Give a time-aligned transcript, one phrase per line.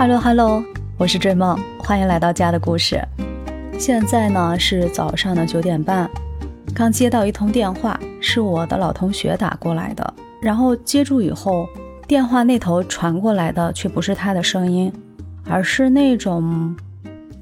[0.00, 0.64] Hello Hello，
[0.96, 3.06] 我是追梦，欢迎来到家的故事。
[3.78, 6.10] 现在呢是早上的九点半，
[6.74, 10.14] 刚接到一通电话，是我的老同学打过来的。
[10.40, 11.68] 然后接住以后，
[12.08, 14.90] 电话那头传过来的却不是他的声音，
[15.44, 16.74] 而是那种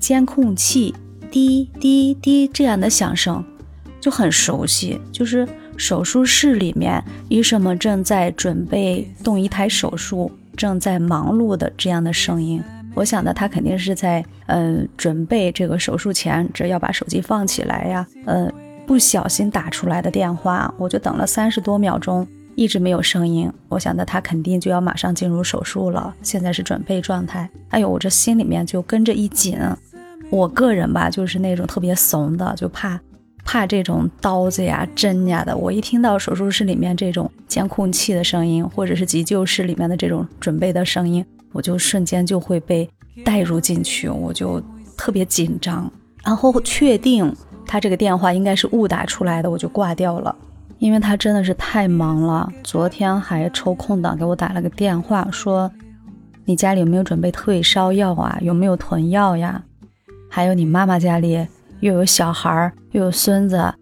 [0.00, 0.92] 监控器
[1.30, 3.44] 滴滴滴这样的响声，
[4.00, 5.46] 就很熟悉，就是
[5.76, 10.28] 手术室里面医生们正在准备动一台手术。
[10.58, 12.62] 正在忙碌的这样的声音，
[12.94, 18.50] 我想的他肯定是在嗯准备这个手术前，这要把手机放起来呀，呃
[18.84, 22.26] 不小心打出来的电话，我就等了三十多秒钟，
[22.56, 23.50] 一直没有声音。
[23.68, 27.48] 我想的他肯定就要马上进入手术了，现在是准备状态。
[27.68, 29.56] 哎呦，我这心里面就跟着一紧。
[30.30, 33.00] 我个人吧，就是那种特别怂的，就怕。
[33.50, 42.86] 怕这种刀子呀、针呀的，我一听到手术室里面这种监控器的声音，或者是急救室里面的这种准备的声音，我就瞬间就会被
[43.24, 44.62] 带入进去，我就
[44.98, 45.90] 特别紧张。
[46.22, 47.34] 然后确定
[47.66, 50.36] 他这个电话应该是误打出来的，我就挂掉了，
[50.78, 52.46] 因为他真的是太忙了。
[52.62, 55.72] 昨天还抽空档给我打了个电话，说
[56.44, 58.38] 你家里有没有准备退烧药啊？
[58.42, 59.64] 有没有囤药呀？
[60.28, 61.46] 还有你妈妈家里。
[61.80, 63.72] 又有小孩儿，又有孙子，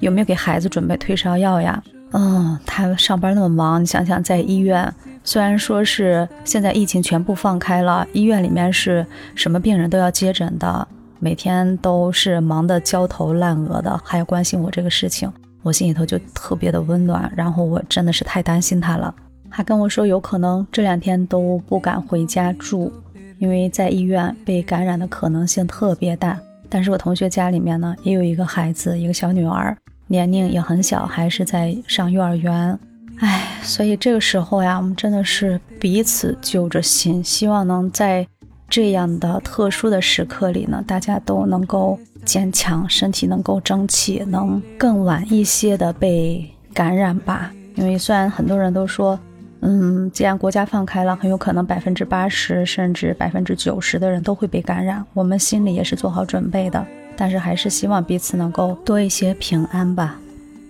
[0.00, 1.82] 有没有给孩子准备退烧药呀？
[2.12, 15.30] 嗯，他上班那么忙，你想想，在医院，虽然说是现在疫情全部放开了，医院里面是什么病人都要接诊的，每天都是忙得焦头烂额的，还要关心我这个事情，
[15.62, 17.30] 我心里头就特别的温暖。
[17.36, 19.14] 然后我真的是太担心他了，
[19.50, 22.90] 还跟我说有可能这两天都不敢回家住，
[23.38, 26.38] 因为在医院被感染的可能性特别大。
[26.68, 32.78] 但是我同学家里面呢，也有一个孩子，一个小女儿，年龄也很小，还是在上幼儿园。
[33.18, 38.26] 唉，所以这个时候呀，我们真的是彼此揪着心，希望能在
[38.68, 47.50] 这样的特殊的时刻里呢，大家都能够坚强，身体能够争气，能更晚一些的被感染吧。
[47.74, 49.18] 因为虽然很多人都说。
[49.60, 55.04] 嗯，既然国家放开了，很有可能百分之八十甚至百分之九十的人都会被感染。
[55.14, 56.86] 我们心里也是做好准备的，
[57.16, 60.20] 但是还是希望彼此能够多一些平安吧。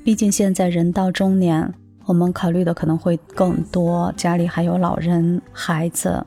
[0.02, 1.70] 毕竟现在人到中年，
[2.06, 6.24] 我们考虑的可能会更多，家里还有老人、孩子。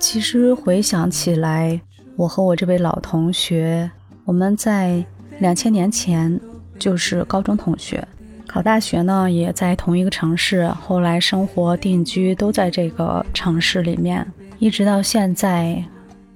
[0.00, 1.80] 其实回想起来，
[2.16, 3.88] 我和我这位老同学，
[4.24, 5.04] 我们在
[5.38, 6.40] 两千年前
[6.76, 8.06] 就是高中同学。
[8.46, 14.24] 考大学呢，也在同一个城市，后来生活定居都在这个城市里面，
[14.58, 15.82] 一直到现在。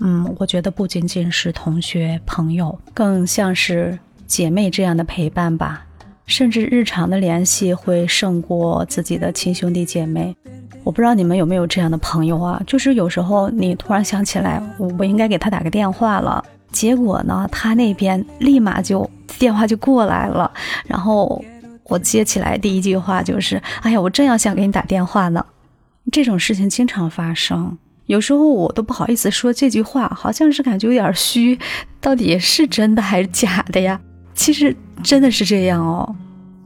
[0.01, 5.85] 嗯，我觉得不仅仅是同学朋友，更像是姐妹这样的陪伴吧。
[6.27, 10.37] 甚至日常的联系会胜过自己的亲兄弟姐妹。
[10.85, 12.63] 我不知道你们有没有这样的朋友啊？
[12.67, 14.63] 就是有时候你突然想起来，
[14.99, 19.09] 我应该给他打个电话了，结果呢，他那边立马就
[19.39, 20.51] 电话就过来了，
[20.87, 21.45] 然后。
[21.88, 25.44] 我接起来第一句话就是：“哎呀，我正要想给你打电话呢。”
[26.12, 27.76] 这种事情经常发生，
[28.06, 31.59] 有时候我都不好意思说这句话，好像是感觉有点虚，
[32.00, 34.00] 到底是真的还是假的呀？
[34.34, 36.16] 其实真的是这样哦，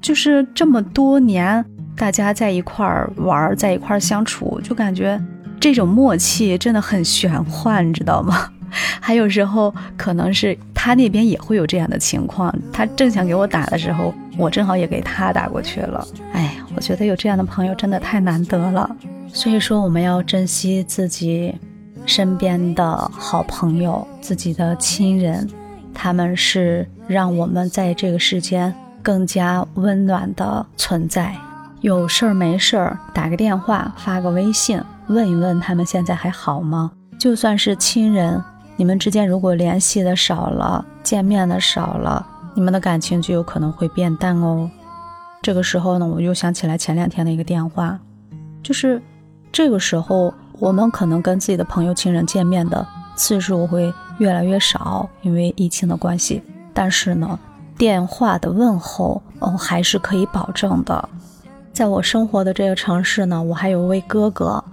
[0.00, 1.64] 就是这么多年
[1.96, 5.20] 大家在一块儿玩，在一块儿相处，就感觉
[5.58, 8.48] 这种默契真的很玄幻，你知道吗？
[9.00, 16.06] 还有时候可能是他那边也会有这样的情况，他正想给我打的时候，我正好也给他打过去了。
[16.32, 18.96] 哎，我觉得有这样的朋友真的太难得了。
[19.32, 21.54] 所以说，我们要珍惜自己
[22.04, 25.48] 身边的好朋友、自己的亲人，
[25.94, 31.34] 他们是让我们在这个世间更加温暖的存在。
[31.80, 36.92] 有事儿没事儿打个电话、发个微信，问一问他们现在还好吗？
[37.18, 38.42] 就算是亲人。
[38.82, 44.68] 你们之间如果联系的少了，见面的少了，你们的感情就有可能会变淡哦。
[45.40, 47.96] 这个时候呢，我又想起来前两天的一个电话，
[48.60, 49.00] 就是
[49.52, 52.84] 这个时候我们可能跟自己的朋友、亲人见面的
[53.14, 56.42] 次数会越来越少，因为疫情的关系。
[56.74, 57.38] 但是呢，
[57.78, 61.08] 电话的问候，哦，还是可以保证的。
[61.72, 64.64] 在我生活的这个城市呢，我还有一位哥哥，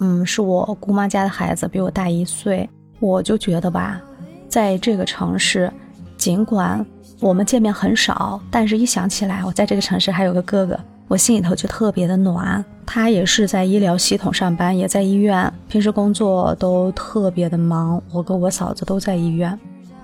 [0.00, 2.68] 嗯，是我姑妈家的孩子，比我大一岁。
[3.02, 4.00] 我就觉得吧，
[4.48, 5.70] 在这个城市，
[6.16, 6.86] 尽管
[7.18, 10.78] 我们见面很少，但是一想起来我在这个城市还有个哥哥，
[11.08, 12.64] 我心里头就特别的暖。
[12.86, 18.00] 他也是在医疗系统上班，也在医院，平时工作都特别的忙。
[18.12, 19.58] 我跟我嫂子都在医院，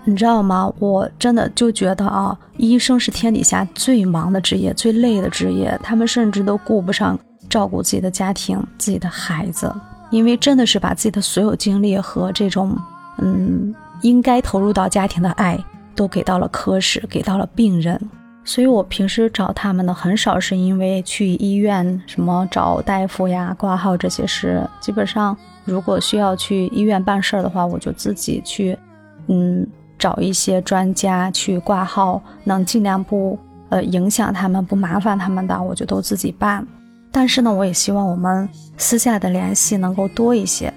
[0.04, 0.72] 你知道吗？
[0.80, 5.78] 我真的就觉得啊，医生是天底下最忙的职业，最累的职业。
[5.84, 7.16] 他们甚至都顾不上
[7.48, 9.72] 照顾自己的家庭、自己的孩子。
[10.10, 12.76] 因为真的是把自己的所有精力和这种
[13.18, 15.58] 嗯应该投入到家庭的爱
[15.94, 18.00] 都给到了科室，给到了病人。
[18.44, 24.66] 所以我平时找他们呢，很少是因为去医院什么找大夫呀、挂号这些事。
[24.80, 28.78] 基本上，如果需要去医院办事儿的话，我就自己去，
[29.26, 29.66] 嗯，
[29.98, 33.38] 找一些专家去挂号，能尽量不
[33.68, 36.66] 呃影响他们、不麻烦他们的，我就都自己办。
[37.10, 40.72] 但是呢，我也希望我们私下的联系能够多一些。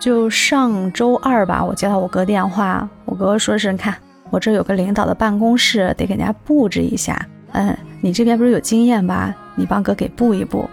[0.00, 3.94] 就上周二吧，我接到我哥电话，我哥说是，你看。
[4.28, 7.16] 我这有个领导的办公室，得给人家布置一下。
[7.52, 9.32] 嗯，你这边不是有经验吧？
[9.54, 10.68] 你帮哥给布一布。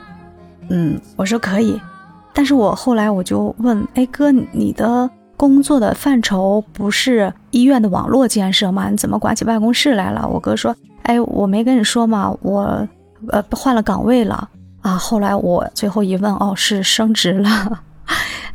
[0.70, 1.80] 嗯，我说可以。
[2.34, 5.08] 但是我后来我就问，哎哥，你的
[5.38, 8.90] 工作的范畴不是医院的网络建设吗？
[8.90, 10.28] 你怎么管起办公室来了？
[10.28, 12.36] 我哥说，哎，我没跟你说吗？
[12.42, 12.88] 我
[13.30, 14.50] 呃换了岗位了
[14.84, 14.96] 啊。
[14.96, 17.82] 后来我最后一问，哦，是升职了。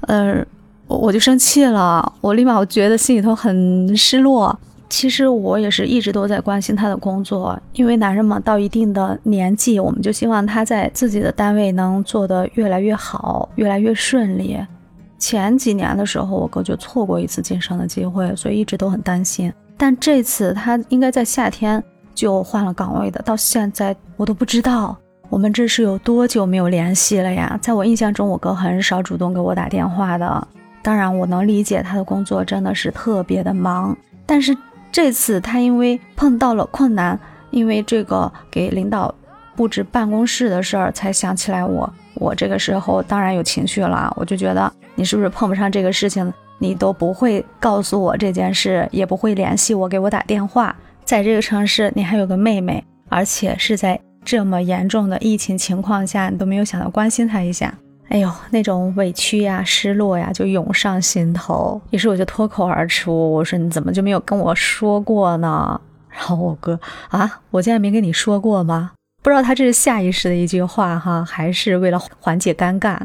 [0.03, 0.47] 呃，
[0.87, 4.57] 我就生气了，我立马我觉得心里头很失落。
[4.91, 14.59] 其实我也是一直都在关心他的工作，因为男人嘛，到一定的年纪，我们就希望他在自己的单位能做得越来越好，越来越顺利。
[15.19, 19.53] 前几年的时候，我哥就错过一次晋升的机会，所以一直都很担心。
[19.77, 21.85] 但这次他应该在夏天
[22.15, 24.97] 就换了岗位的，到现在我都不知道
[25.29, 27.59] 我们这是有多久没有联系了呀？
[27.63, 30.49] 在我印象中，我哥很少主动给我打电话的。
[30.83, 33.97] 当然，我能理解他的工作真的是特别的忙，
[34.27, 34.57] 但是。
[34.91, 37.17] 这次他因为碰到了困难，
[37.51, 39.15] 因为这个给领导
[39.55, 41.93] 布置办公室的事儿，才想起来我。
[42.15, 50.75] 我这个时候当然有情绪了，我就觉得你是不是碰不上这个事情，你都不会告诉我这件事，也不会联系我给我打电话。
[51.05, 57.73] 在这个城市，你还有个妹妹，而且是在这么严重的疫情情况下，你都没有想到关心他一下。
[58.11, 61.81] 哎呦，那种委屈呀、失落呀，就涌上心头。
[61.89, 65.81] 于是我就脱口而出：“我说你怎么就没有跟我说过呢？”
[66.13, 66.79] 然后我哥
[67.09, 68.91] 啊，我竟然没跟你说过吗？
[69.23, 72.99] 不知道他这是下意识的一句话哈，还是为了缓解尴尬。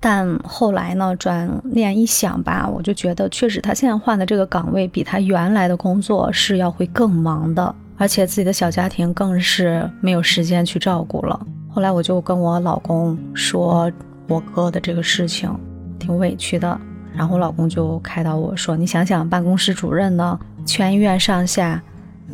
[0.00, 11.38] 但后来呢，转念一想吧，我就觉得确实他现在换的这个岗位比他原来的工作是要会更忙的，而且自己的小家庭更是没有时间去照顾了。
[11.68, 13.92] 后来我就跟我老公说。
[14.30, 15.50] 我哥的这个事情
[15.98, 16.78] 挺委屈的，
[17.16, 21.82] 然后我老公就开导我说：“你想想，办公室主任呢，全医院上下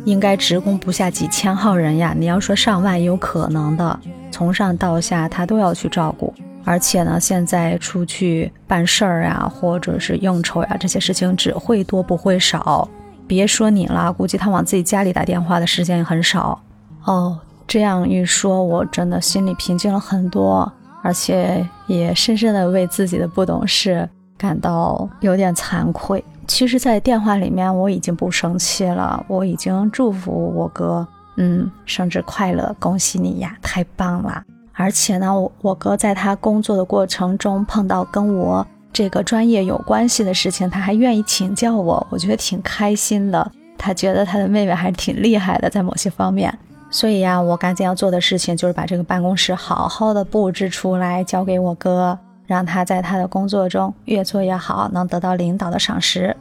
[0.03, 2.13] 应该职工不下几千号人呀。
[2.13, 3.97] 你要说上万有可能的，
[4.29, 6.33] 从上到下他都要去照顾。
[6.65, 12.85] 而且呢，现在出去办事儿呀，或者是应酬呀，这些事情只会多不会少。
[13.27, 16.59] 别说你了，估计他往自己家里打电话的时间也很少。
[17.05, 17.37] 哦，
[17.67, 20.71] 这样一说，我真的心里平静了很多。”
[21.05, 26.23] 而且也深深的为自己的不懂事感到有点惭愧。
[26.47, 31.07] 其实，在电话里面我已经不生气了，我已经祝福我哥，
[31.37, 34.41] 嗯，生日快乐，恭喜你呀，太棒了！
[34.73, 43.51] 而且呢，我我哥在他工作的过程中碰到跟我这个专业有关系的事情，他还愿意请教我，我觉得挺开心的。
[43.77, 46.57] 他觉得他的妹妹还挺厉害的，在某些方面。
[46.89, 56.33] 所以呀，我赶紧要做的事情就是把这个办公室好好的布置出来，交给我哥，让他在他的工作中越做越好，能得到领导的赏识。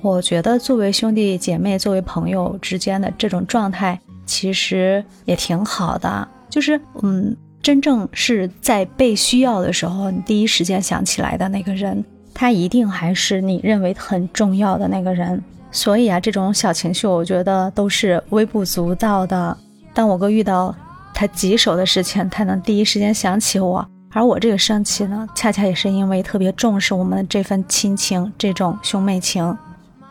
[0.00, 6.26] 我觉得作为兄弟姐妹、作为朋友之间的这种状态，其实也挺好的。
[6.48, 15.42] 就是，嗯，真正是在被需要的时候，你第一时间想起来的那个人，他一定还是你认为很重要的那个人。
[15.70, 19.56] 所以啊，这种小情绪，我觉得都是微不足道的。
[19.92, 20.74] 当我哥遇到
[21.12, 29.56] 他棘手的事情，他能第一时间想起我，而我这个生气呢，恰恰也是因为特别重视我们这份亲情，这种兄妹情。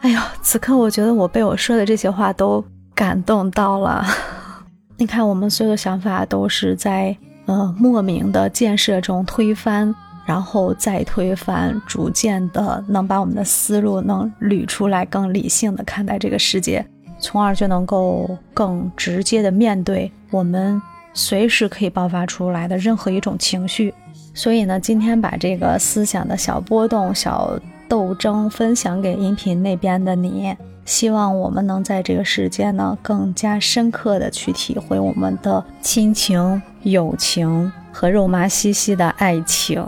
[0.02, 2.64] 哎呦，此刻我觉得我被我说的这些话都
[2.94, 4.06] 感动到了。
[4.98, 9.94] 你看，我们所有的想法都是在呃莫名的建设中推翻，
[10.26, 16.86] 然后再推翻，逐渐的能把我们的思路能捋出来，更理性的看待这个世界。
[17.20, 20.80] 从而就能够更直接的面对我们
[21.16, 23.92] 随时可以爆发出来的任何一种情绪。
[24.36, 39.86] 所以呢，今天把这个思想的小波动、小斗争分享给音频那边的你，希望我们能在这个世界呢更加深刻的去体会我们的亲情、友情和肉麻兮兮的爱情。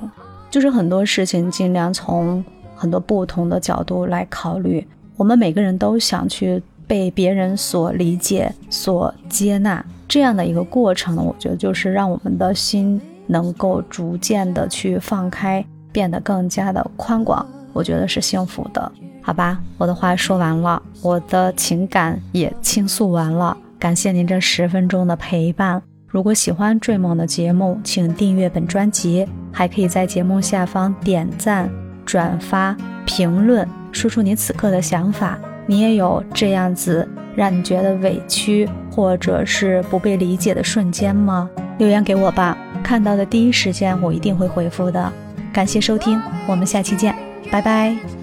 [0.49, 2.43] 就是很多事情尽量从
[2.75, 4.87] 很多不同的角度来考虑。
[5.15, 6.61] 我们每个人都想去。
[6.89, 17.45] 被别人所理解、所接纳这样的一个过程呢，我觉得就是让我们的心能够逐渐的去放开，变得更加的宽广，
[17.79, 18.91] 我觉得是幸福的。
[19.21, 25.81] 好吧，我的话说完了，我的情感也倾诉完了，感谢您这十分钟的陪伴。
[26.07, 31.69] 如果喜欢追梦的节目，请订阅本专辑，还可以在节目下方点赞、
[32.05, 35.39] 转发、评论，说出你此刻的想法。
[35.65, 41.49] 你也有这样子让你觉得委屈或者是不被理解的瞬间吗？
[41.77, 45.13] 留言给我吧，看到的第一时间我一定会回复的。
[45.53, 47.15] 感谢收听，我们下期见，
[47.51, 48.18] 拜拜。